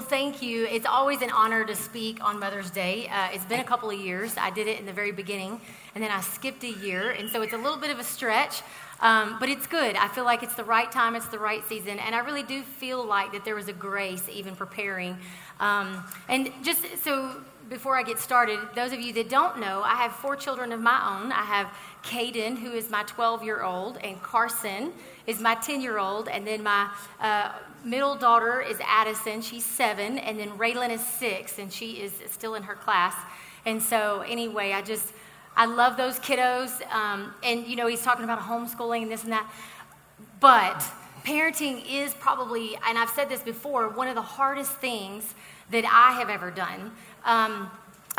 [0.00, 0.64] Well, thank you.
[0.64, 3.06] It's always an honor to speak on Mother's Day.
[3.08, 4.34] Uh, it's been a couple of years.
[4.38, 5.60] I did it in the very beginning,
[5.94, 8.62] and then I skipped a year, and so it's a little bit of a stretch.
[9.02, 9.96] Um, but it's good.
[9.96, 12.62] I feel like it's the right time, it's the right season, and I really do
[12.62, 15.18] feel like that there was a grace even preparing.
[15.60, 17.36] Um, and just so
[17.68, 20.80] before I get started, those of you that don't know, I have four children of
[20.80, 21.30] my own.
[21.30, 21.66] I have
[22.02, 24.92] Caden, who is my 12 year old, and Carson
[25.26, 27.52] is my 10 year old, and then my uh,
[27.84, 29.42] middle daughter is Addison.
[29.42, 33.14] She's seven, and then Raylan is six, and she is still in her class.
[33.66, 35.12] And so, anyway, I just
[35.56, 36.80] I love those kiddos.
[36.90, 39.50] Um, and, you know, he's talking about homeschooling and this and that.
[40.40, 40.82] But
[41.24, 45.34] parenting is probably, and I've said this before, one of the hardest things
[45.70, 46.92] that I have ever done.
[47.24, 47.70] Um,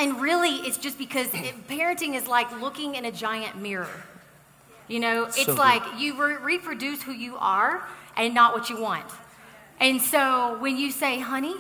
[0.01, 4.03] and really, it's just because it, parenting is like looking in a giant mirror.
[4.87, 8.81] You know, it's so like you re- reproduce who you are and not what you
[8.81, 9.05] want.
[9.79, 11.55] And so when you say, honey,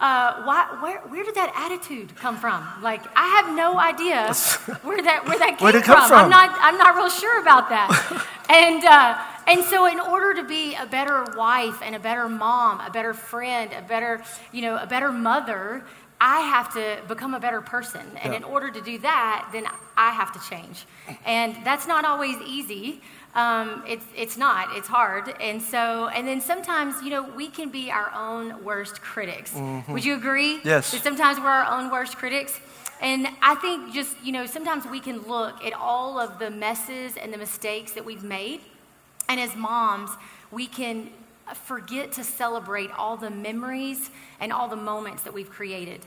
[0.00, 2.66] uh, why, where, where did that attitude come from?
[2.82, 4.34] Like, I have no idea
[4.82, 6.08] where that, where that came where from.
[6.08, 6.24] from.
[6.24, 8.26] I'm, not, I'm not real sure about that.
[8.48, 12.80] and, uh, and so, in order to be a better wife and a better mom,
[12.80, 15.84] a better friend, a better, you know, a better mother,
[16.24, 18.06] I have to become a better person.
[18.22, 18.38] And yeah.
[18.38, 20.86] in order to do that, then I have to change.
[21.26, 23.00] And that's not always easy.
[23.34, 25.34] Um, it's, it's not, it's hard.
[25.40, 29.52] And so, and then sometimes, you know, we can be our own worst critics.
[29.52, 29.92] Mm-hmm.
[29.92, 30.60] Would you agree?
[30.64, 30.92] Yes.
[30.92, 32.60] That sometimes we're our own worst critics?
[33.00, 37.16] And I think just, you know, sometimes we can look at all of the messes
[37.16, 38.60] and the mistakes that we've made.
[39.28, 40.10] And as moms,
[40.52, 41.10] we can
[41.56, 46.00] forget to celebrate all the memories and all the moments that we've created.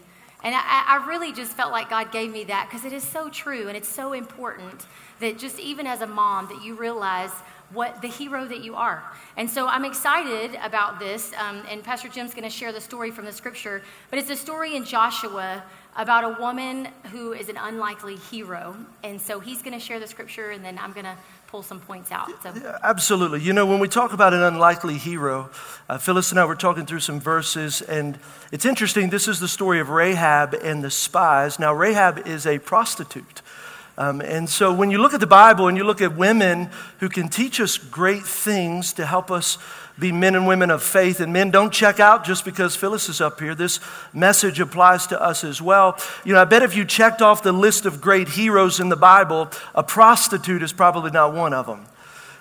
[0.43, 3.29] And I, I really just felt like God gave me that because it is so
[3.29, 4.85] true and it's so important
[5.19, 7.31] that just even as a mom that you realize
[7.73, 9.03] what the hero that you are.
[9.37, 11.31] And so I'm excited about this.
[11.33, 14.35] Um, and Pastor Jim's going to share the story from the scripture, but it's a
[14.35, 15.63] story in Joshua
[15.95, 18.75] about a woman who is an unlikely hero.
[19.03, 21.17] And so he's going to share the scripture, and then I'm going to
[21.55, 22.29] pull some points out.
[22.43, 22.51] So.
[22.53, 23.39] Yeah, absolutely.
[23.39, 25.49] You know, when we talk about an unlikely hero,
[25.87, 28.19] uh, Phyllis and I were talking through some verses, and
[28.51, 29.09] it's interesting.
[29.09, 31.57] This is the story of Rahab and the spies.
[31.57, 33.41] Now, Rahab is a prostitute.
[33.97, 37.07] Um, and so when you look at the Bible and you look at women who
[37.07, 39.57] can teach us great things to help us
[39.97, 43.21] be men and women of faith, and men don't check out just because Phyllis is
[43.21, 43.55] up here.
[43.55, 43.79] This
[44.13, 45.97] message applies to us as well.
[46.23, 48.97] You know, I bet if you checked off the list of great heroes in the
[48.97, 51.85] Bible, a prostitute is probably not one of them.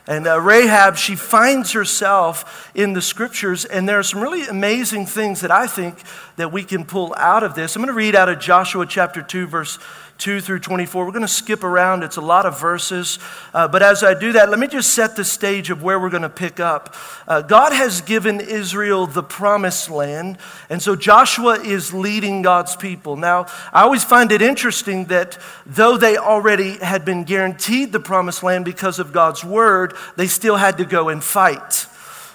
[0.06, 5.06] And uh, Rahab, she finds herself in the scriptures, and there are some really amazing
[5.06, 5.98] things that I think
[6.36, 7.74] that we can pull out of this.
[7.74, 9.78] I'm going to read out of Joshua chapter 2, verse
[10.18, 11.04] 2 through 24.
[11.04, 13.18] We're going to skip around, it's a lot of verses.
[13.52, 16.10] Uh, but as I do that, let me just set the stage of where we're
[16.10, 16.94] going to pick up.
[17.26, 20.38] Uh, God has given Israel the promised land,
[20.70, 23.16] and so Joshua is leading God's people.
[23.16, 25.36] Now, I always find it interesting that
[25.66, 30.56] though they already had been guaranteed the promised land because of God's word, they still
[30.56, 31.86] had to go and fight.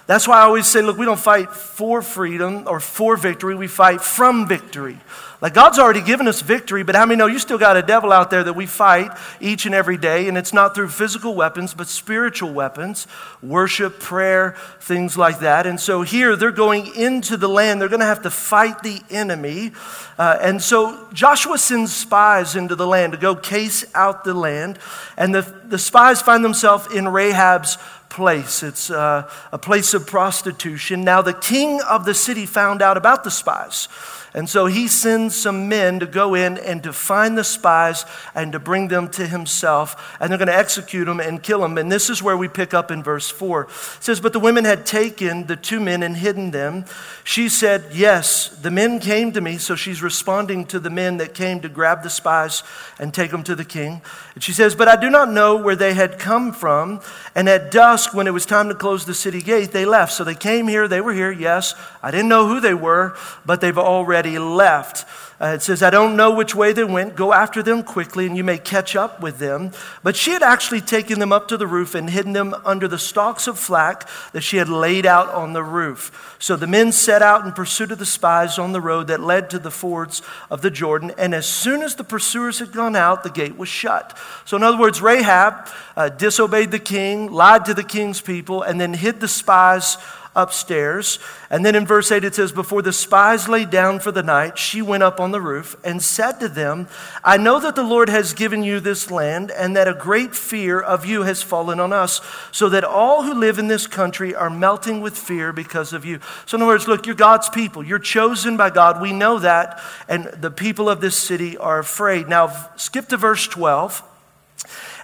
[0.06, 3.68] That's why I always say, look, we don't fight for freedom or for victory, we
[3.68, 4.98] fight from victory.
[5.40, 8.12] Like God's already given us victory, but how many know you still got a devil
[8.12, 10.28] out there that we fight each and every day?
[10.28, 13.06] And it's not through physical weapons, but spiritual weapons,
[13.42, 15.66] worship, prayer, things like that.
[15.66, 17.80] And so here they're going into the land.
[17.80, 19.72] They're going to have to fight the enemy.
[20.18, 24.78] Uh, and so Joshua sends spies into the land to go case out the land.
[25.16, 27.78] And the, the spies find themselves in Rahab's
[28.10, 28.62] place.
[28.62, 31.02] It's uh, a place of prostitution.
[31.02, 33.88] Now, the king of the city found out about the spies.
[34.32, 38.52] And so he sends some men to go in and to find the spies and
[38.52, 40.16] to bring them to himself.
[40.20, 41.76] And they're going to execute them and kill them.
[41.78, 43.62] And this is where we pick up in verse 4.
[43.62, 43.70] It
[44.00, 46.84] says, But the women had taken the two men and hidden them.
[47.24, 49.58] She said, Yes, the men came to me.
[49.58, 52.62] So she's responding to the men that came to grab the spies
[53.00, 54.00] and take them to the king.
[54.34, 57.00] And she says, But I do not know where they had come from.
[57.34, 60.12] And at dusk, when it was time to close the city gate, they left.
[60.12, 61.74] So they came here, they were here, yes.
[62.00, 65.06] I didn't know who they were, but they've already already left.
[65.40, 67.16] Uh, it says, I don't know which way they went.
[67.16, 69.70] Go after them quickly, and you may catch up with them.
[70.02, 72.98] But she had actually taken them up to the roof and hidden them under the
[72.98, 76.36] stalks of flax that she had laid out on the roof.
[76.38, 79.48] So the men set out in pursuit of the spies on the road that led
[79.50, 80.20] to the fords
[80.50, 81.12] of the Jordan.
[81.16, 84.18] And as soon as the pursuers had gone out, the gate was shut.
[84.44, 88.78] So, in other words, Rahab uh, disobeyed the king, lied to the king's people, and
[88.78, 89.96] then hid the spies
[90.36, 91.18] upstairs.
[91.50, 94.58] And then in verse 8 it says, Before the spies lay down for the night,
[94.58, 96.88] she went up on the roof and said to them,
[97.24, 100.80] I know that the Lord has given you this land, and that a great fear
[100.80, 102.20] of you has fallen on us,
[102.52, 106.20] so that all who live in this country are melting with fear because of you.
[106.46, 107.84] So, in other words, look, you're God's people.
[107.84, 109.00] You're chosen by God.
[109.00, 109.80] We know that.
[110.08, 112.28] And the people of this city are afraid.
[112.28, 114.09] Now, skip to verse 12.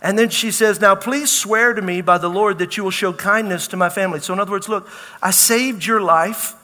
[0.03, 2.91] And then she says, Now please swear to me by the Lord that you will
[2.91, 4.21] show kindness to my family.
[4.21, 4.89] So, in other words, look,
[5.23, 6.55] I saved your life.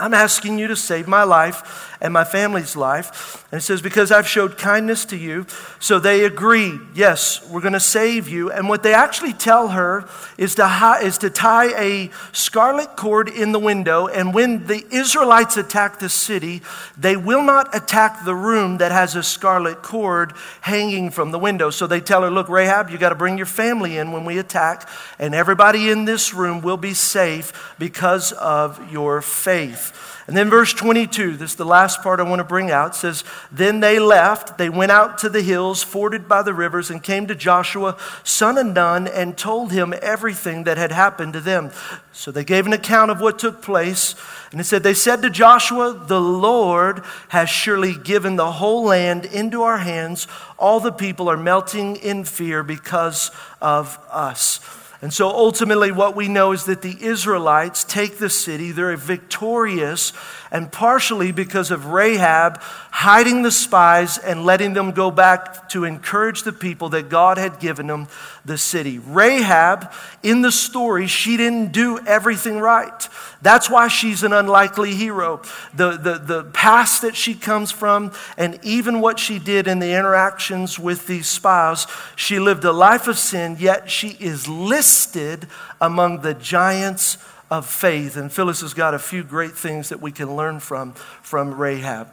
[0.00, 3.46] I'm asking you to save my life and my family's life.
[3.50, 5.46] And it says, Because I've showed kindness to you.
[5.80, 8.52] So they agree, Yes, we're going to save you.
[8.52, 10.06] And what they actually tell her
[10.36, 14.06] is to, is to tie a scarlet cord in the window.
[14.06, 16.60] And when the Israelites attack the city,
[16.98, 21.70] they will not attack the room that has a scarlet cord hanging from the window.
[21.70, 24.36] So they tell her, Look, Rahab, you got to bring your family in when we
[24.36, 24.86] attack.
[25.18, 30.14] And everybody in this room will be safe because of your faith.
[30.26, 33.24] And then verse 22, this is the last part I want to bring out, says,
[33.52, 37.26] Then they left, they went out to the hills, forded by the rivers, and came
[37.26, 41.70] to Joshua, son of Nun, and told him everything that had happened to them.
[42.12, 44.14] So they gave an account of what took place.
[44.52, 49.24] And it said, They said to Joshua, The Lord has surely given the whole land
[49.24, 50.26] into our hands.
[50.58, 53.30] All the people are melting in fear because
[53.60, 54.60] of us.
[55.04, 58.72] And so ultimately, what we know is that the Israelites take the city.
[58.72, 60.14] They're victorious,
[60.50, 62.58] and partially because of Rahab
[62.90, 67.60] hiding the spies and letting them go back to encourage the people that God had
[67.60, 68.08] given them
[68.46, 68.98] the city.
[68.98, 69.92] Rahab,
[70.22, 73.06] in the story, she didn't do everything right.
[73.44, 75.42] That's why she's an unlikely hero.
[75.74, 79.92] The, the, the past that she comes from, and even what she did in the
[79.92, 81.86] interactions with these spies,
[82.16, 85.46] she lived a life of sin, yet she is listed
[85.78, 87.18] among the giants
[87.50, 88.16] of faith.
[88.16, 92.08] And Phyllis has got a few great things that we can learn from from Rahab.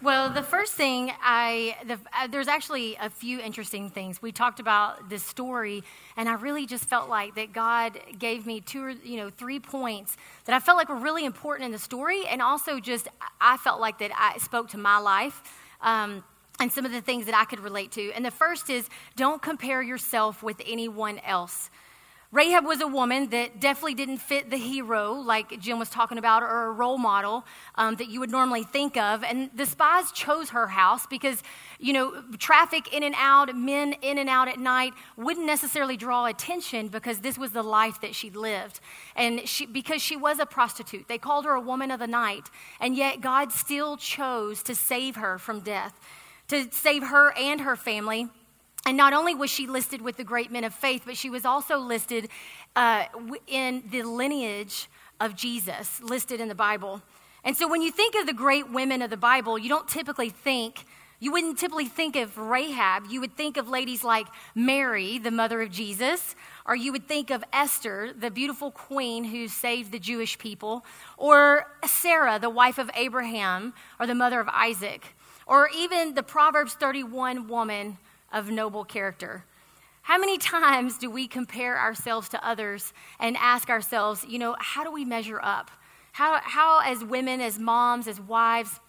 [0.00, 4.22] Well, the first thing I, the, uh, there's actually a few interesting things.
[4.22, 5.82] We talked about this story,
[6.16, 9.58] and I really just felt like that God gave me two or, you know, three
[9.58, 13.08] points that I felt like were really important in the story, and also just
[13.40, 15.42] I felt like that I spoke to my life.
[15.80, 16.22] Um,
[16.60, 18.12] and some of the things that I could relate to.
[18.12, 21.70] And the first is don't compare yourself with anyone else.
[22.30, 26.42] Rahab was a woman that definitely didn't fit the hero, like Jim was talking about,
[26.42, 27.46] or a role model
[27.76, 29.24] um, that you would normally think of.
[29.24, 31.42] And the spies chose her house because,
[31.78, 36.26] you know, traffic in and out, men in and out at night wouldn't necessarily draw
[36.26, 38.80] attention because this was the life that she lived.
[39.16, 42.50] And she, because she was a prostitute, they called her a woman of the night.
[42.78, 45.98] And yet God still chose to save her from death,
[46.48, 48.28] to save her and her family
[48.86, 51.44] and not only was she listed with the great men of faith, but she was
[51.44, 52.28] also listed
[52.76, 53.04] uh,
[53.46, 54.88] in the lineage
[55.20, 57.02] of Jesus, listed in the Bible.
[57.44, 60.30] And so when you think of the great women of the Bible, you don't typically
[60.30, 60.84] think,
[61.20, 63.06] you wouldn't typically think of Rahab.
[63.08, 67.30] You would think of ladies like Mary, the mother of Jesus, or you would think
[67.30, 70.84] of Esther, the beautiful queen who saved the Jewish people,
[71.16, 75.14] or Sarah, the wife of Abraham, or the mother of Isaac,
[75.44, 77.98] or even the Proverbs 31 woman
[78.32, 79.44] of noble character.
[80.02, 84.82] How many times do we compare ourselves to others and ask ourselves, you know, how
[84.82, 85.70] do we measure up?
[86.12, 88.80] How, how as women, as moms, as wives,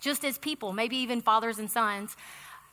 [0.00, 2.16] just as people, maybe even fathers and sons,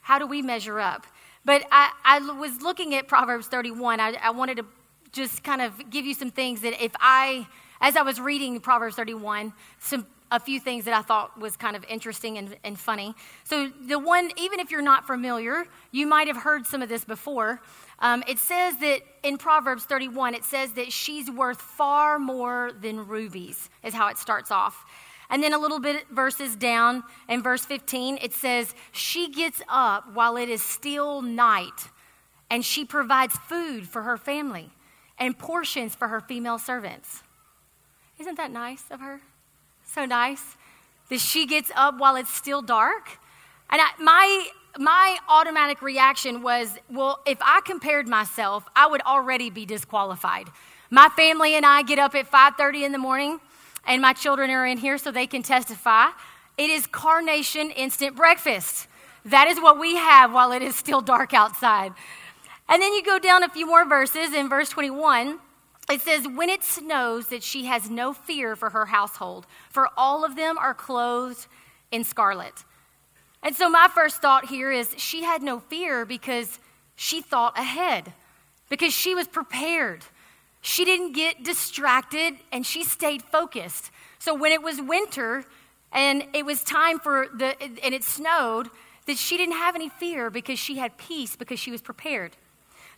[0.02, 1.06] how do we measure up?
[1.46, 4.00] But I, I was looking at Proverbs 31.
[4.00, 4.66] I, I wanted to
[5.12, 7.48] just kind of give you some things that if I,
[7.82, 11.76] as I was reading Proverbs 31, some a few things that I thought was kind
[11.76, 13.16] of interesting and, and funny.
[13.44, 17.04] So, the one, even if you're not familiar, you might have heard some of this
[17.04, 17.62] before.
[18.00, 23.08] Um, it says that in Proverbs 31, it says that she's worth far more than
[23.08, 24.86] rubies, is how it starts off.
[25.30, 30.14] And then a little bit verses down in verse 15, it says, She gets up
[30.14, 31.90] while it is still night,
[32.50, 34.72] and she provides food for her family
[35.20, 37.24] and portions for her female servants.
[38.20, 39.22] Isn't that nice of her?
[39.94, 40.56] So nice
[41.10, 43.18] that she gets up while it's still dark.
[43.72, 49.50] And I, my my automatic reaction was, well, if I compared myself, I would already
[49.50, 50.48] be disqualified.
[50.92, 53.40] My family and I get up at 5:30 in the morning,
[53.86, 56.10] and my children are in here so they can testify.
[56.56, 58.88] It is carnation instant breakfast.
[59.26, 61.94] That is what we have while it is still dark outside.
[62.68, 65.40] And then you go down a few more verses in verse 21
[65.90, 70.24] it says, When it snows, that she has no fear for her household, for all
[70.24, 71.48] of them are clothed
[71.92, 72.64] in scarlet.
[73.42, 76.60] And so, my first thought here is she had no fear because
[76.96, 78.14] she thought ahead,
[78.70, 80.04] because she was prepared.
[80.62, 83.92] she didn't get distracted and she stayed focused.
[84.20, 85.46] So when it was winter
[85.92, 88.70] and it was time for the, and it snowed,
[89.06, 92.36] that she didn't have any fear because she had peace because she was prepared.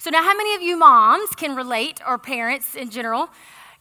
[0.01, 3.29] So now, how many of you moms can relate, or parents in general,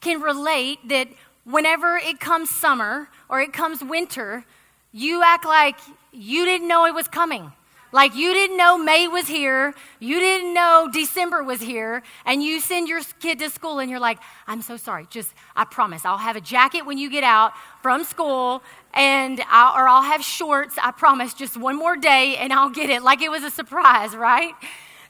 [0.02, 1.08] can relate that
[1.44, 4.44] whenever it comes summer or it comes winter,
[4.92, 5.76] you act like
[6.12, 7.52] you didn't know it was coming?
[7.90, 12.60] Like you didn't know May was here, you didn't know December was here, and you
[12.60, 15.06] send your kid to school and you're like, I'm so sorry.
[15.08, 18.62] Just, I promise, I'll have a jacket when you get out from school,
[18.92, 20.76] and I'll, or I'll have shorts.
[20.82, 23.02] I promise, just one more day and I'll get it.
[23.02, 24.52] Like it was a surprise, right?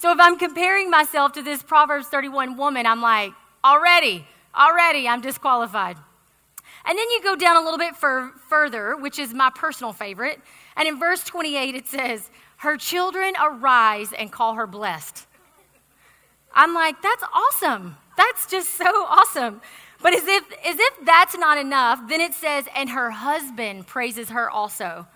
[0.00, 4.26] So if I'm comparing myself to this Proverbs 31 woman, I'm like, already,
[4.58, 5.98] already, I'm disqualified.
[6.86, 10.40] And then you go down a little bit fur- further, which is my personal favorite.
[10.74, 15.26] And in verse 28, it says, her children arise and call her blessed.
[16.54, 17.98] I'm like, that's awesome.
[18.16, 19.60] That's just so awesome.
[20.00, 24.30] But as if, as if that's not enough, then it says, and her husband praises
[24.30, 25.06] her also.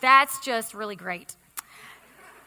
[0.00, 1.36] That's just really great.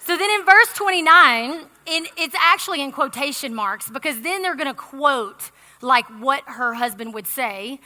[0.08, 4.74] So then in verse 29, in, it's actually in quotation marks because then they're going
[4.74, 7.82] to quote like what her husband would say.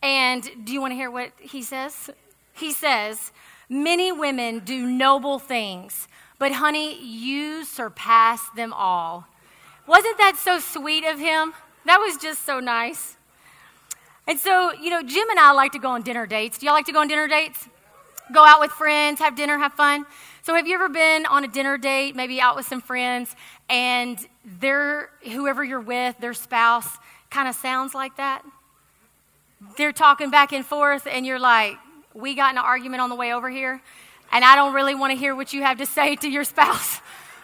[0.00, 2.10] And do you want to hear what he says?
[2.52, 3.32] He says,
[3.68, 6.06] Many women do noble things,
[6.38, 9.26] but honey, you surpass them all.
[9.88, 11.54] Wasn't that so sweet of him?
[11.86, 13.16] That was just so nice.
[14.28, 16.58] And so, you know, Jim and I like to go on dinner dates.
[16.58, 17.68] Do y'all like to go on dinner dates?
[18.32, 20.06] Go out with friends, have dinner, have fun.
[20.42, 23.34] So, have you ever been on a dinner date, maybe out with some friends,
[23.68, 24.18] and
[24.60, 26.88] their whoever you're with, their spouse,
[27.30, 28.42] kind of sounds like that?
[29.76, 31.76] They're talking back and forth, and you're like,
[32.14, 33.82] we got an argument on the way over here,
[34.32, 37.00] and I don't really want to hear what you have to say to your spouse.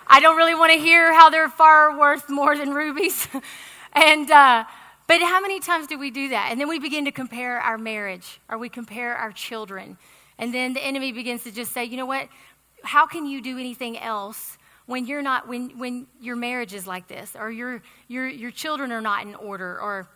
[0.06, 3.28] I don't really want to hear how they're far worth more than rubies.
[3.92, 4.64] and, uh,
[5.06, 6.48] but how many times do we do that?
[6.50, 9.98] And then we begin to compare our marriage or we compare our children.
[10.40, 12.28] And then the enemy begins to just say, you know what?
[12.82, 14.56] How can you do anything else
[14.86, 18.90] when you're not when when your marriage is like this or your your your children
[18.90, 20.08] are not in order or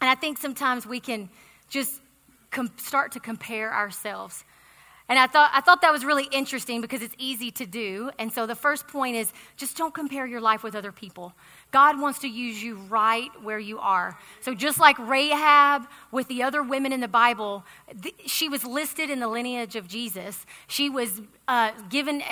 [0.00, 1.30] and I think sometimes we can
[1.68, 2.00] just
[2.50, 4.44] com- start to compare ourselves.
[5.08, 8.10] And I thought, I thought that was really interesting because it's easy to do.
[8.20, 11.34] And so the first point is just don't compare your life with other people.
[11.70, 14.18] God wants to use you right where you are.
[14.40, 17.64] So just like Rahab with the other women in the Bible,
[18.02, 20.44] th- she was listed in the lineage of Jesus.
[20.66, 22.22] She was uh, given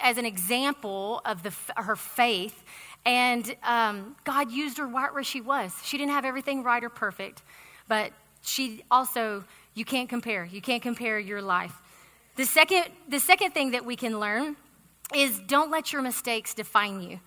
[0.00, 2.62] as an example of the, her faith.
[3.04, 5.74] And um, God used her right where she was.
[5.82, 7.42] She didn't have everything right or perfect,
[7.88, 10.44] but she also you can't compare.
[10.44, 11.74] You can't compare your life.
[12.36, 14.56] The second, the second thing that we can learn
[15.14, 17.20] is don't let your mistakes define you.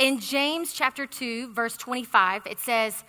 [0.00, 3.04] In James chapter 2, verse 25, it says,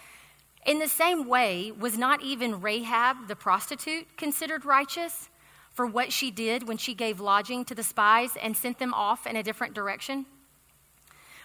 [0.65, 5.29] In the same way, was not even Rahab the prostitute considered righteous
[5.71, 9.25] for what she did when she gave lodging to the spies and sent them off
[9.25, 10.25] in a different direction?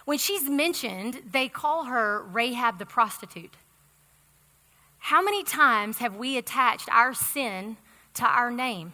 [0.03, 3.55] When she's mentioned, they call her Rahab the prostitute.
[4.97, 7.77] How many times have we attached our sin
[8.15, 8.91] to our name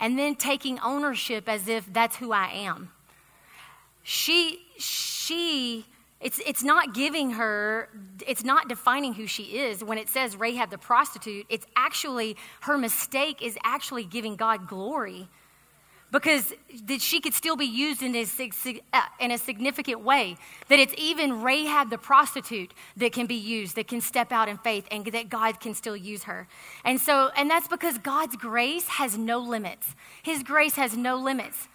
[0.00, 2.90] and then taking ownership as if that's who I am?
[4.02, 5.84] She, she,
[6.20, 7.88] it's, it's not giving her,
[8.26, 9.82] it's not defining who she is.
[9.82, 15.28] When it says Rahab the prostitute, it's actually, her mistake is actually giving God glory
[16.14, 16.54] because
[16.84, 18.24] that she could still be used in a,
[18.92, 20.36] uh, in a significant way.
[20.68, 24.56] That it's even Rahab the prostitute that can be used, that can step out in
[24.58, 26.46] faith, and that God can still use her.
[26.84, 29.96] And so, and that's because God's grace has no limits.
[30.22, 31.66] His grace has no limits.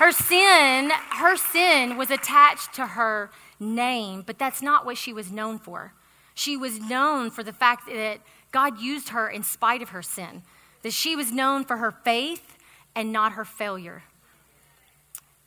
[0.00, 3.30] Her sin, her sin was attached to her
[3.60, 5.92] name, but that's not what she was known for.
[6.32, 10.40] She was known for the fact that God used her in spite of her sin.
[10.80, 12.56] That she was known for her faith
[12.94, 14.04] and not her failure.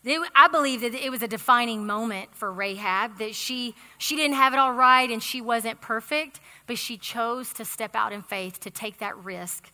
[0.05, 4.53] I believe that it was a defining moment for Rahab, that she, she didn't have
[4.53, 8.59] it all right and she wasn't perfect, but she chose to step out in faith,
[8.59, 9.71] to take that risk.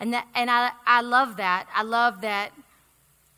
[0.00, 1.68] And, that, and I, I love that.
[1.72, 2.50] I love that,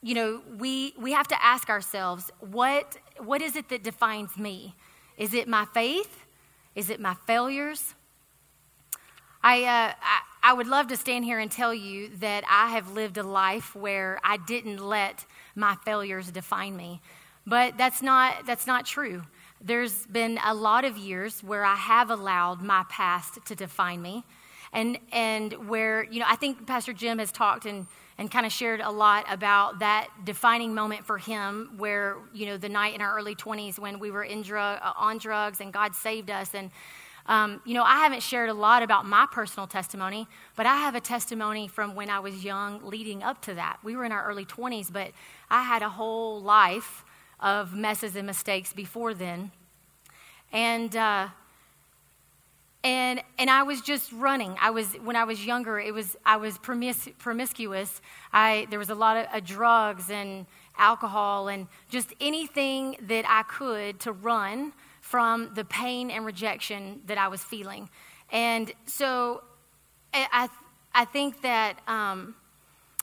[0.03, 4.75] you know, we, we have to ask ourselves, what, what is it that defines me?
[5.17, 6.25] Is it my faith?
[6.75, 7.95] Is it my failures?
[9.43, 12.93] I, uh, I, I would love to stand here and tell you that I have
[12.93, 15.25] lived a life where I didn't let
[15.55, 17.01] my failures define me.
[17.47, 19.23] But that's not, that's not true.
[19.61, 24.25] There's been a lot of years where I have allowed my past to define me.
[24.73, 27.87] And and where you know I think Pastor Jim has talked and
[28.19, 32.57] and kind of shared a lot about that defining moment for him where you know
[32.57, 35.73] the night in our early 20s when we were in drug, uh, on drugs and
[35.73, 36.55] God saved us.
[36.55, 36.71] And
[37.27, 40.95] um, you know I haven't shared a lot about my personal testimony but I have
[40.95, 43.79] a testimony from when I was young leading up to that.
[43.83, 45.13] We were in our early 20s but
[45.51, 47.05] I had a whole life
[47.41, 49.53] of messes and mistakes before then.
[50.53, 51.29] And uh,
[52.85, 54.57] and and I was just running.
[54.61, 55.79] I was when I was younger.
[55.81, 58.01] It was I was promis- promiscuous.
[58.33, 60.47] I there was a lot of uh, drugs and
[60.79, 67.19] alcohol and just anything that I could to run from the pain and rejection that
[67.19, 67.91] I was feeling.
[68.31, 69.43] And so
[70.15, 70.49] I
[70.95, 72.37] I think that um,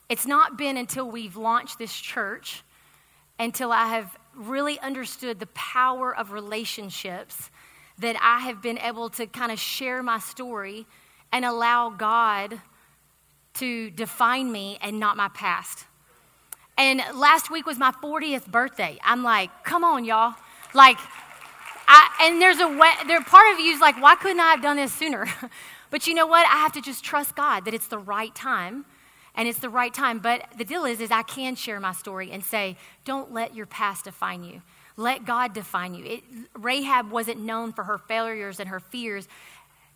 [0.07, 2.63] it's not been until we've launched this church
[3.39, 7.49] until I have really understood the power of relationships
[7.99, 10.85] that I have been able to kind of share my story
[11.31, 12.59] and allow God
[13.55, 15.85] to define me and not my past.
[16.77, 18.99] And last week was my 40th birthday.
[19.03, 20.35] I'm like, come on, y'all.
[20.73, 20.97] Like,
[21.87, 24.61] I, and there's a way, there, part of you is like, why couldn't I have
[24.61, 25.27] done this sooner?
[25.89, 26.45] but you know what?
[26.47, 28.85] I have to just trust God that it's the right time
[29.35, 30.19] and it's the right time.
[30.19, 32.75] But the deal is, is I can share my story and say,
[33.05, 34.61] don't let your past define you.
[34.97, 36.05] Let God define you.
[36.05, 36.23] It,
[36.57, 39.27] Rahab wasn't known for her failures and her fears.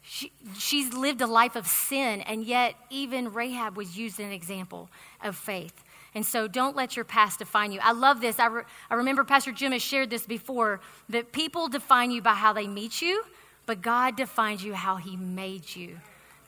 [0.01, 4.32] She, she's lived a life of sin, and yet even Rahab was used as an
[4.32, 4.89] example
[5.24, 5.84] of faith.
[6.15, 7.79] And so don't let your past define you.
[7.82, 8.39] I love this.
[8.39, 12.34] I, re, I remember Pastor Jim has shared this before that people define you by
[12.34, 13.24] how they meet you,
[13.65, 16.00] but God defines you how he made you.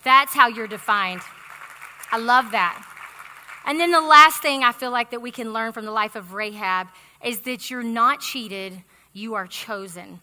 [0.04, 1.22] That's how you're defined.
[2.12, 2.84] I love that.
[3.66, 6.16] And then the last thing I feel like that we can learn from the life
[6.16, 6.88] of Rahab
[7.24, 10.22] is that you're not cheated, you are chosen.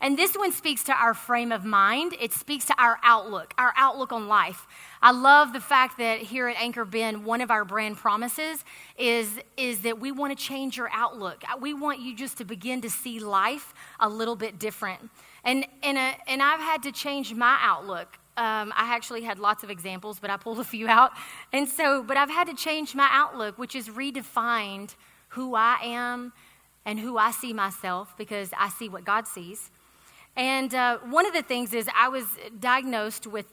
[0.00, 2.14] And this one speaks to our frame of mind.
[2.20, 4.66] It speaks to our outlook, our outlook on life.
[5.00, 8.64] I love the fact that here at Anchor Bend, one of our brand promises
[8.98, 11.44] is, is that we want to change your outlook.
[11.60, 15.10] We want you just to begin to see life a little bit different.
[15.44, 18.18] And, and, a, and I've had to change my outlook.
[18.36, 21.12] Um, I actually had lots of examples, but I pulled a few out.
[21.54, 24.94] And so, but I've had to change my outlook, which is redefined
[25.36, 26.32] who I am
[26.86, 29.70] and who I see myself because I see what God sees.
[30.34, 32.24] And uh, one of the things is I was
[32.58, 33.46] diagnosed with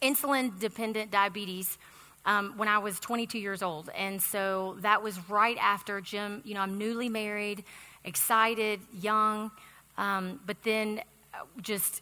[0.00, 1.76] insulin dependent diabetes
[2.24, 3.90] um, when I was 22 years old.
[3.94, 7.62] And so that was right after Jim, you know, I'm newly married,
[8.04, 9.50] excited, young,
[9.98, 11.02] um, but then
[11.34, 12.00] uh, just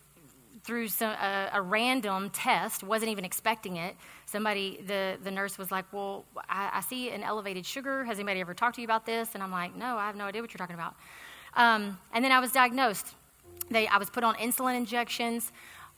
[0.66, 3.94] through some, a, random test, wasn't even expecting it,
[4.26, 8.04] somebody, the, the nurse was like, Well, I, I, see an elevated sugar.
[8.04, 9.30] Has anybody ever talked to you about this?
[9.34, 10.96] And I'm like, No, I have no idea what you're talking about.
[11.54, 13.14] Um, and then I was diagnosed.
[13.70, 15.52] They, I was put on insulin injections.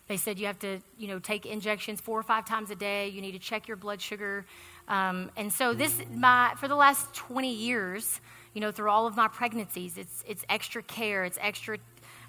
[0.07, 3.09] They said you have to, you know, take injections four or five times a day.
[3.09, 4.46] You need to check your blood sugar.
[4.87, 8.20] Um, and so this, my, for the last 20 years,
[8.54, 11.78] you know, through all of my pregnancies, it's, it's extra care, it's extra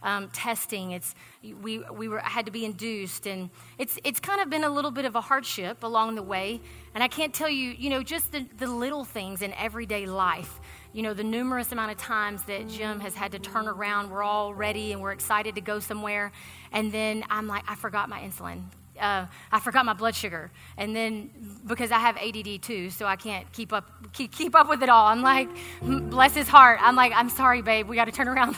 [0.04, 0.92] um, testing.
[0.92, 1.16] It's,
[1.62, 3.28] we, we were, had to be induced.
[3.28, 6.62] And it's, it's kind of been a little bit of a hardship along the way.
[6.94, 10.60] And I can't tell you, you know, just the, the little things in everyday life.
[10.94, 14.10] You know, the numerous amount of times that Jim has had to turn around.
[14.10, 16.32] We're all ready and we're excited to go somewhere.
[16.72, 18.64] And then I'm like, I forgot my insulin.
[19.00, 21.30] Uh, I forgot my blood sugar, and then
[21.66, 24.90] because I have ADD too, so I can't keep up keep, keep up with it
[24.90, 25.08] all.
[25.08, 25.48] I'm like,
[25.82, 26.80] bless his heart.
[26.82, 27.88] I'm like, I'm sorry, babe.
[27.88, 28.58] We got to turn around.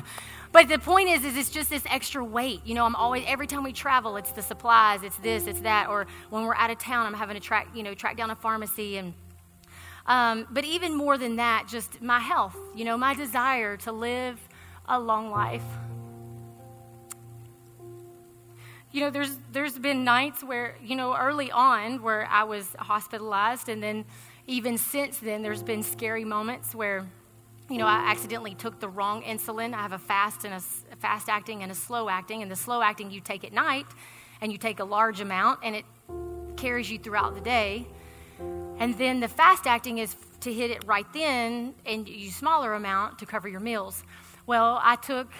[0.52, 2.62] But the point is, is it's just this extra weight.
[2.66, 5.88] You know, I'm always every time we travel, it's the supplies, it's this, it's that,
[5.88, 8.36] or when we're out of town, I'm having to track, you know, track down a
[8.36, 9.14] pharmacy and.
[10.08, 12.58] Um, but even more than that, just my health.
[12.76, 14.40] You know, my desire to live
[14.88, 15.64] a long life.
[18.92, 23.70] You know, there's there's been nights where you know early on where I was hospitalized,
[23.70, 24.06] and then
[24.48, 27.08] even since then, there's been scary moments where
[27.72, 29.74] you know, I accidentally took the wrong insulin.
[29.74, 30.60] I have a fast and a,
[30.98, 33.86] fast acting and a slow acting, and the slow acting you take at night,
[34.42, 35.86] and you take a large amount, and it
[36.58, 37.88] carries you throughout the day.
[38.78, 43.20] And then the fast acting is to hit it right then and use smaller amount
[43.20, 44.04] to cover your meals.
[44.48, 45.32] Well, I took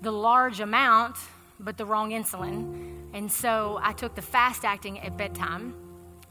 [0.00, 1.16] the large amount,
[1.58, 3.08] but the wrong insulin.
[3.14, 5.74] And so I took the fast acting at bedtime,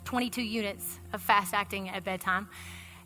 [0.05, 2.47] 22 units of fast acting at bedtime.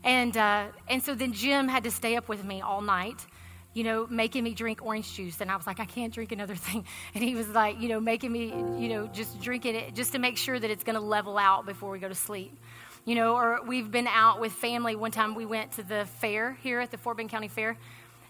[0.03, 3.25] And, uh, and so then Jim had to stay up with me all night,
[3.73, 5.41] you know, making me drink orange juice.
[5.41, 6.85] And I was like, I can't drink another thing.
[7.13, 8.47] And he was like, you know, making me,
[8.79, 11.65] you know, just drinking it just to make sure that it's going to level out
[11.65, 12.57] before we go to sleep.
[13.05, 14.95] You know, or we've been out with family.
[14.95, 17.77] One time we went to the fair here at the Fort Bend County Fair.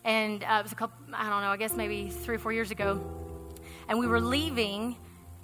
[0.03, 2.53] And uh, it was a couple, I don't know, I guess maybe three or four
[2.53, 3.01] years ago.
[3.89, 4.95] And we were leaving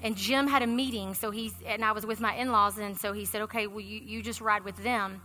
[0.03, 3.13] and Jim had a meeting, so he's and I was with my in-laws, and so
[3.13, 5.21] he said, "Okay, well, you, you just ride with them."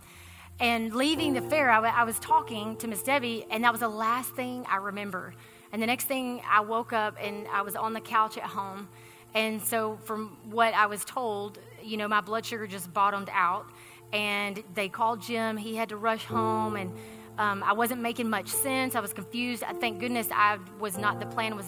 [0.59, 3.81] And leaving the fair, I, w- I was talking to Miss Debbie, and that was
[3.81, 5.33] the last thing I remember.
[5.71, 8.87] And the next thing, I woke up and I was on the couch at home.
[9.33, 13.65] And so, from what I was told, you know, my blood sugar just bottomed out.
[14.11, 15.57] And they called Jim.
[15.57, 16.93] He had to rush home, and
[17.39, 18.93] um, I wasn't making much sense.
[18.95, 19.63] I was confused.
[19.63, 21.19] I thank goodness I was not.
[21.19, 21.67] The plan was,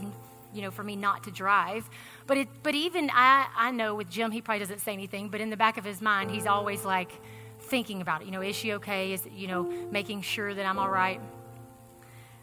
[0.53, 1.89] you know, for me not to drive.
[2.27, 5.29] But it, but even I, I know with Jim, he probably doesn't say anything.
[5.29, 7.19] But in the back of his mind, he's always like
[7.59, 8.25] thinking about it.
[8.25, 9.13] You know, is she okay?
[9.13, 11.19] Is you know, making sure that I'm all right.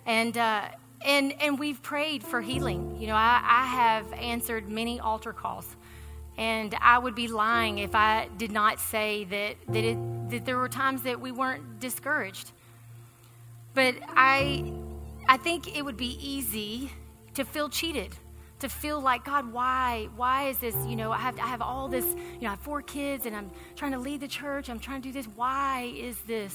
[0.07, 0.68] And uh,
[1.05, 2.96] and and we've prayed for healing.
[3.01, 5.77] You know, I, I have answered many altar calls,
[6.37, 10.59] and I would be lying if I did not say that that it that there
[10.59, 12.53] were times that we weren't discouraged.
[13.75, 14.72] But I
[15.29, 16.90] I think it would be easy
[17.35, 18.16] to feel cheated
[18.62, 21.88] to feel like god why why is this you know i have i have all
[21.88, 24.70] this you know i have four kids and i'm trying to lead the church.
[24.70, 25.27] I'm trying to do this.
[25.27, 26.55] Why is this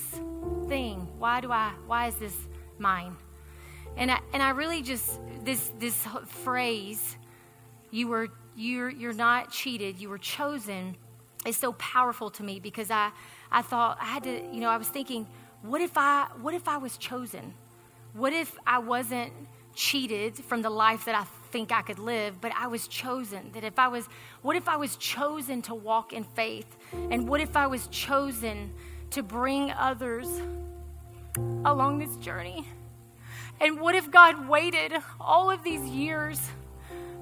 [0.67, 1.07] thing?
[1.17, 2.35] Why do i why is this
[2.79, 3.15] mine?
[3.97, 7.17] And I, and I really just this this phrase,
[7.91, 10.95] you were you're you're not cheated, you were chosen,
[11.45, 13.11] is so powerful to me because I
[13.51, 15.27] I thought I had to you know I was thinking
[15.61, 17.53] what if I what if I was chosen,
[18.13, 19.33] what if I wasn't
[19.77, 23.51] cheated from the life that I think I could live, but I was chosen.
[23.53, 24.07] That if I was,
[24.41, 26.75] what if I was chosen to walk in faith?
[27.11, 28.73] And what if I was chosen
[29.11, 30.27] to bring others
[31.63, 32.67] along this journey?
[33.61, 36.41] And what if God waited all of these years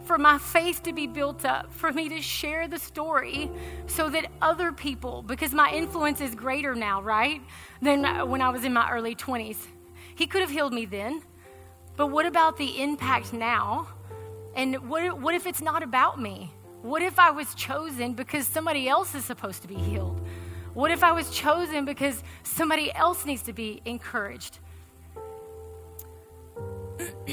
[0.06, 3.52] for my faith to be built up, for me to share the story
[3.88, 7.42] so that other people, because my influence is greater now, right,
[7.82, 9.58] than when I was in my early 20s.
[10.16, 11.22] He could have healed me then,
[11.96, 13.88] but what about the impact now?
[14.56, 16.52] And what, what if it's not about me?
[16.82, 20.22] What if I was chosen because somebody else is supposed to be healed?
[20.74, 24.60] What if I was chosen because somebody else needs to be encouraged?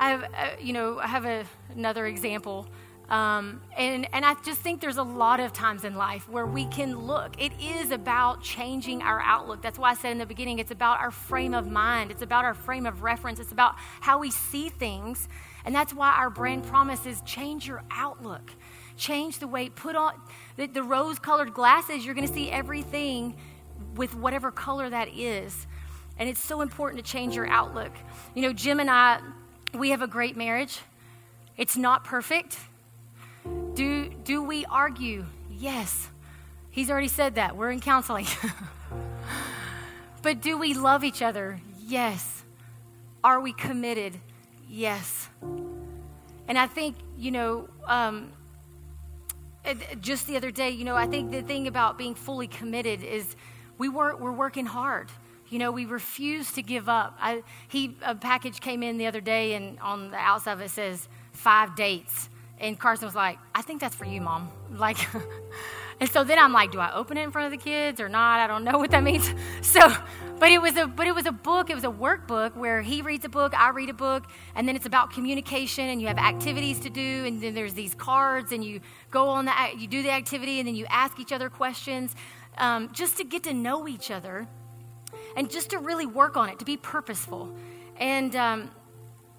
[0.00, 2.68] I have, uh, you know, I have a, another example.
[3.08, 6.66] Um, and, and I just think there's a lot of times in life where we
[6.66, 7.40] can look.
[7.42, 9.62] It is about changing our outlook.
[9.62, 12.44] That's why I said in the beginning, it's about our frame of mind, it's about
[12.44, 15.28] our frame of reference, it's about how we see things.
[15.64, 18.50] And that's why our brand promise is change your outlook.
[18.96, 20.12] Change the way, put on
[20.56, 23.36] the, the rose colored glasses, you're going to see everything
[23.94, 25.66] with whatever color that is.
[26.18, 27.92] And it's so important to change your outlook.
[28.34, 29.20] You know, Jim and I,
[29.72, 30.80] we have a great marriage.
[31.56, 32.58] It's not perfect.
[33.74, 35.26] Do, do we argue?
[35.50, 36.08] Yes.
[36.70, 37.56] He's already said that.
[37.56, 38.26] We're in counseling.
[40.22, 41.60] but do we love each other?
[41.80, 42.44] Yes.
[43.24, 44.18] Are we committed?
[44.68, 45.28] Yes.
[46.48, 48.32] And I think, you know, um,
[50.00, 53.36] just the other day, you know, I think the thing about being fully committed is
[53.76, 55.10] we work, we're working hard.
[55.48, 57.16] You know, we refuse to give up.
[57.20, 60.70] I, he, a package came in the other day, and on the outside of it
[60.70, 62.28] says five dates.
[62.60, 64.50] And Carson was like, I think that's for you, mom.
[64.70, 64.98] Like,
[66.00, 68.08] and so then I'm like, do I open it in front of the kids or
[68.08, 68.38] not?
[68.38, 69.32] I don't know what that means.
[69.62, 69.92] So,
[70.38, 71.68] but it was a, but it was a book.
[71.68, 74.76] It was a workbook where he reads a book, I read a book, and then
[74.76, 78.64] it's about communication, and you have activities to do, and then there's these cards, and
[78.64, 82.14] you go on the, you do the activity, and then you ask each other questions,
[82.56, 84.46] um, just to get to know each other
[85.36, 87.52] and just to really work on it, to be purposeful.
[87.98, 88.70] And, um,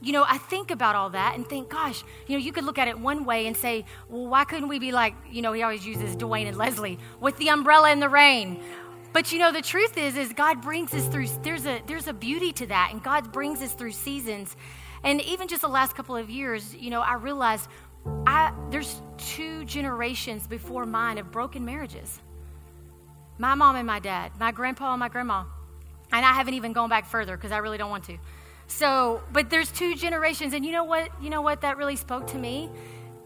[0.01, 2.77] you know, I think about all that and think, gosh, you know, you could look
[2.77, 5.61] at it one way and say, well, why couldn't we be like, you know, he
[5.61, 8.63] always uses Dwayne and Leslie with the umbrella in the rain.
[9.11, 11.27] But you know, the truth is, is God brings us through.
[11.41, 14.55] There's a there's a beauty to that, and God brings us through seasons.
[15.03, 17.67] And even just the last couple of years, you know, I realized
[18.27, 22.21] I, there's two generations before mine of broken marriages.
[23.37, 25.45] My mom and my dad, my grandpa and my grandma.
[26.11, 28.17] And I haven't even gone back further because I really don't want to.
[28.69, 31.09] So, but there's two generations, and you know what?
[31.21, 32.69] You know what that really spoke to me.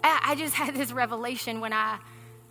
[0.02, 2.00] I, I just had this revelation when I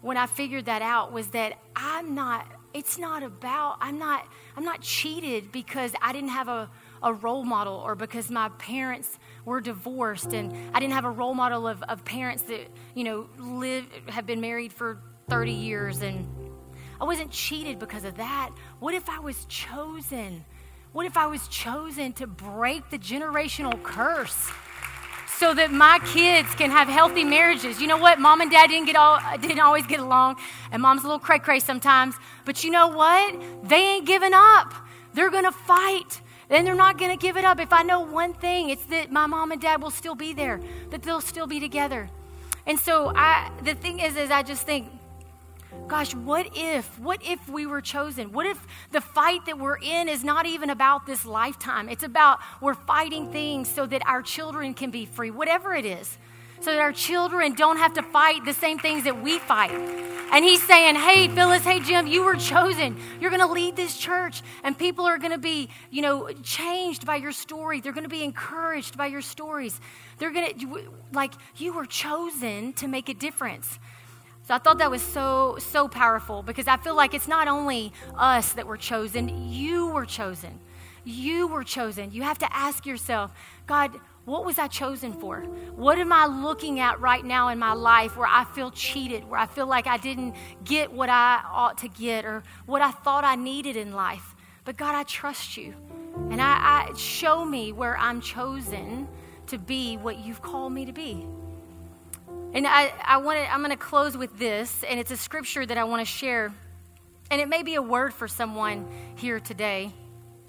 [0.02, 2.46] when I figured that out was that I'm not.
[2.74, 3.78] It's not about.
[3.80, 4.26] I'm not.
[4.56, 6.70] I'm not cheated because I didn't have a
[7.02, 11.34] a role model or because my parents were divorced and I didn't have a role
[11.34, 16.28] model of, of parents that you know live have been married for 30 years and
[17.00, 18.50] I wasn't cheated because of that.
[18.78, 20.44] What if I was chosen?
[20.92, 24.50] What if I was chosen to break the generational curse?
[25.38, 27.80] so that my kids can have healthy marriages.
[27.80, 28.20] You know what?
[28.20, 30.36] Mom and dad didn't get all didn't always get along,
[30.70, 32.14] and mom's a little cray cray sometimes.
[32.44, 33.34] But you know what?
[33.64, 34.72] They ain't giving up.
[35.14, 36.20] They're gonna fight.
[36.48, 37.58] And they're not gonna give it up.
[37.58, 40.60] If I know one thing, it's that my mom and dad will still be there,
[40.90, 42.08] that they'll still be together.
[42.64, 44.92] And so I, the thing is, is I just think,
[45.88, 48.32] gosh, what if, what if we were chosen?
[48.32, 51.88] What if the fight that we're in is not even about this lifetime?
[51.88, 56.18] It's about we're fighting things so that our children can be free, whatever it is
[56.62, 59.72] so that our children don't have to fight the same things that we fight.
[60.32, 62.96] And he's saying, Hey, Phyllis, hey, Jim, you were chosen.
[63.20, 67.04] You're going to lead this church, and people are going to be, you know, changed
[67.04, 67.80] by your story.
[67.80, 69.78] They're going to be encouraged by your stories.
[70.18, 73.78] They're going to, like, you were chosen to make a difference.
[74.44, 77.92] So I thought that was so, so powerful because I feel like it's not only
[78.16, 80.58] us that were chosen, you were chosen.
[81.04, 82.10] You were chosen.
[82.12, 83.32] You have to ask yourself,
[83.66, 83.92] God,
[84.24, 85.40] what was I chosen for?
[85.74, 89.38] What am I looking at right now in my life where I feel cheated, where
[89.38, 93.24] I feel like I didn't get what I ought to get or what I thought
[93.24, 94.34] I needed in life?
[94.64, 95.74] But God, I trust you.
[96.30, 99.08] And I, I show me where I'm chosen
[99.48, 101.26] to be what you've called me to be.
[102.54, 105.64] And I, I want to, I'm going to close with this, and it's a scripture
[105.64, 106.52] that I want to share.
[107.30, 108.86] And it may be a word for someone
[109.16, 109.90] here today.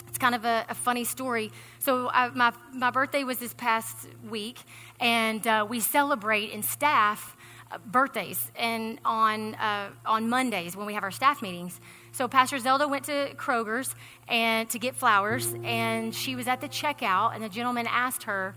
[0.10, 1.54] It's kind of a, a funny story.
[1.80, 4.60] So, I, my, my birthday was this past week,
[5.00, 7.38] and uh, we celebrate in staff
[7.72, 11.80] uh, birthdays and on, uh, on Mondays when we have our staff meetings.
[12.12, 13.96] So, Pastor Zelda went to Kroger's
[14.28, 18.56] and to get flowers, and she was at the checkout, and the gentleman asked her,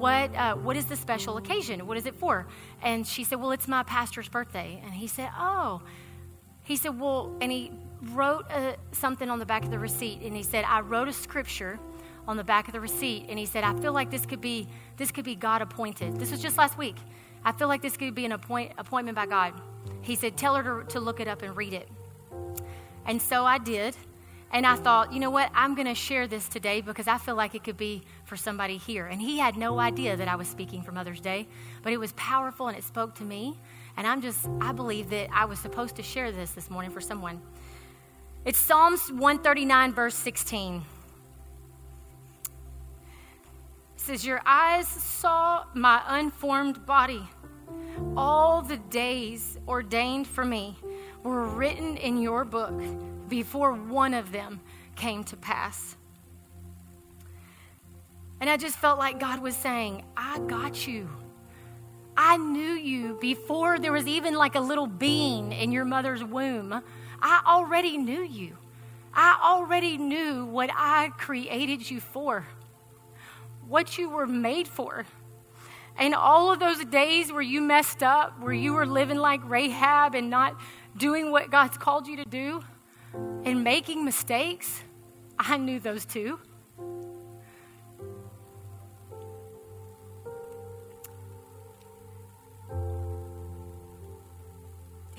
[0.00, 1.86] what, uh, what is the special occasion?
[1.86, 2.46] What is it for?
[2.82, 4.80] And she said, Well, it's my pastor's birthday.
[4.84, 5.82] And he said, Oh.
[6.62, 7.72] He said, Well, and he
[8.12, 11.12] wrote a, something on the back of the receipt and he said, I wrote a
[11.12, 11.78] scripture
[12.26, 14.68] on the back of the receipt and he said, I feel like this could be
[14.96, 16.18] this could be God appointed.
[16.18, 16.96] This was just last week.
[17.44, 19.54] I feel like this could be an appoint, appointment by God.
[20.02, 21.88] He said, Tell her to, to look it up and read it.
[23.06, 23.96] And so I did.
[24.52, 25.50] And I thought, you know what?
[25.54, 28.76] I'm going to share this today because I feel like it could be for somebody
[28.76, 29.06] here.
[29.06, 31.48] And he had no idea that I was speaking for Mother's Day,
[31.82, 33.58] but it was powerful and it spoke to me.
[33.96, 37.00] And I'm just, I believe that I was supposed to share this this morning for
[37.00, 37.40] someone.
[38.44, 40.76] It's Psalms 139, verse 16.
[40.76, 40.82] It
[43.96, 47.28] says, Your eyes saw my unformed body.
[48.16, 50.78] All the days ordained for me
[51.24, 52.80] were written in your book
[53.28, 54.60] before one of them
[54.94, 55.96] came to pass.
[58.40, 61.08] And I just felt like God was saying, I got you.
[62.16, 66.82] I knew you before there was even like a little being in your mother's womb.
[67.22, 68.56] I already knew you.
[69.12, 72.46] I already knew what I created you for,
[73.66, 75.04] what you were made for.
[75.98, 80.14] And all of those days where you messed up, where you were living like Rahab
[80.14, 80.58] and not
[80.96, 82.62] doing what God's called you to do
[83.44, 84.82] and making mistakes,
[85.38, 86.38] I knew those too.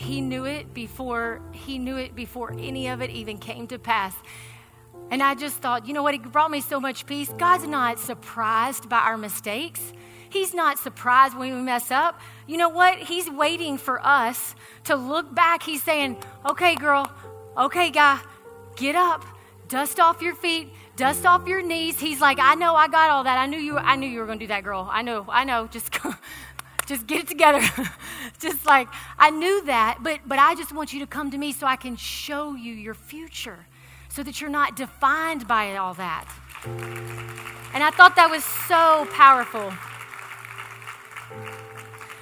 [0.01, 4.15] He knew it before he knew it before any of it even came to pass.
[5.11, 6.15] And I just thought, you know what?
[6.15, 7.29] It brought me so much peace.
[7.37, 9.93] God's not surprised by our mistakes.
[10.29, 12.19] He's not surprised when we mess up.
[12.47, 12.97] You know what?
[12.97, 15.61] He's waiting for us to look back.
[15.61, 16.17] He's saying,
[16.49, 17.11] okay, girl,
[17.55, 18.19] okay, guy,
[18.77, 19.23] get up,
[19.67, 21.99] dust off your feet, dust off your knees.
[21.99, 23.37] He's like, I know, I got all that.
[23.37, 23.77] I knew you.
[23.77, 24.89] I knew you were going to do that, girl.
[24.91, 25.67] I know, I know.
[25.67, 25.91] Just
[26.91, 27.61] just get it together.
[28.39, 31.53] just like I knew that, but but I just want you to come to me
[31.53, 33.65] so I can show you your future
[34.09, 36.25] so that you're not defined by all that.
[37.73, 39.71] And I thought that was so powerful.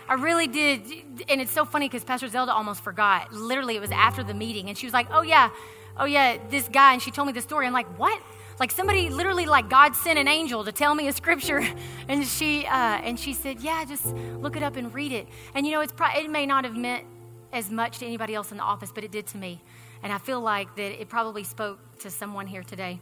[0.07, 0.81] I really did.
[1.27, 3.33] And it's so funny because Pastor Zelda almost forgot.
[3.33, 4.69] Literally, it was after the meeting.
[4.69, 5.49] And she was like, oh, yeah,
[5.97, 6.93] oh, yeah, this guy.
[6.93, 7.65] And she told me the story.
[7.65, 8.21] I'm like, what?
[8.59, 11.65] Like somebody literally like god sent an angel to tell me a scripture
[12.07, 14.05] and she uh, and she said yeah just
[14.37, 15.27] look it up and read it.
[15.55, 17.05] And you know it's pro- it may not have meant
[17.51, 19.61] as much to anybody else in the office but it did to me.
[20.03, 22.99] And i feel like that it probably spoke to someone here today.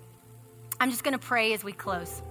[0.80, 2.22] I'm just going to pray as we close.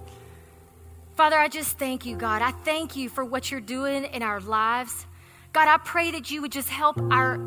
[1.15, 2.41] Father i just thank you god.
[2.41, 5.05] I thank you for what you're doing in our lives.
[5.53, 7.39] God i pray that you would just help our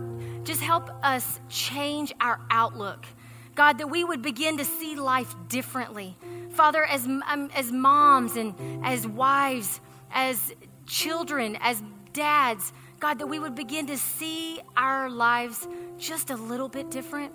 [0.45, 3.05] just help us change our outlook
[3.55, 6.17] God, that we would begin to see life differently.
[6.51, 9.81] Father, as, um, as moms and as wives,
[10.13, 10.53] as
[10.87, 11.83] children, as
[12.13, 15.67] dads, God, that we would begin to see our lives
[15.99, 17.33] just a little bit different.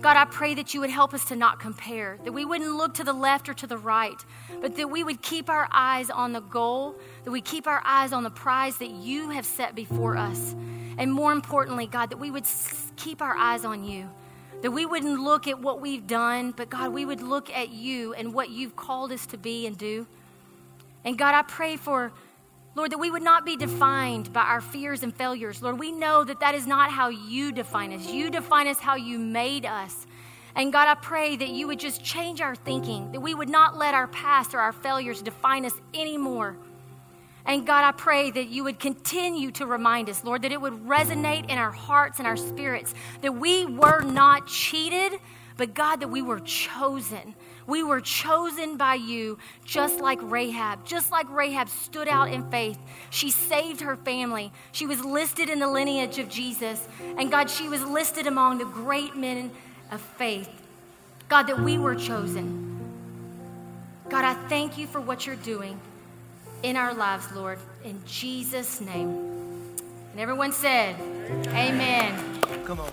[0.00, 2.94] God, I pray that you would help us to not compare, that we wouldn't look
[2.94, 4.20] to the left or to the right,
[4.60, 8.12] but that we would keep our eyes on the goal, that we keep our eyes
[8.12, 10.54] on the prize that you have set before us.
[10.98, 12.44] And more importantly, God, that we would
[12.96, 14.08] keep our eyes on you.
[14.62, 18.14] That we wouldn't look at what we've done, but God, we would look at you
[18.14, 20.06] and what you've called us to be and do.
[21.04, 22.12] And God, I pray for
[22.76, 25.62] Lord, that we would not be defined by our fears and failures.
[25.62, 28.06] Lord, we know that that is not how you define us.
[28.06, 30.06] You define us how you made us.
[30.54, 33.78] And God, I pray that you would just change our thinking, that we would not
[33.78, 36.58] let our past or our failures define us anymore.
[37.46, 40.86] And God, I pray that you would continue to remind us, Lord, that it would
[40.86, 45.20] resonate in our hearts and our spirits, that we were not cheated,
[45.56, 47.34] but God, that we were chosen
[47.66, 50.84] we were chosen by you, just like Rahab.
[50.84, 52.78] Just like Rahab stood out in faith.
[53.10, 54.52] She saved her family.
[54.72, 56.86] She was listed in the lineage of Jesus.
[57.18, 59.50] And God, she was listed among the great men
[59.90, 60.48] of faith.
[61.28, 62.62] God, that we were chosen.
[64.08, 65.80] God, I thank you for what you're doing
[66.62, 69.10] in our lives, Lord, in Jesus' name.
[70.12, 70.96] And everyone said,
[71.48, 72.40] Amen.
[72.64, 72.90] Come on.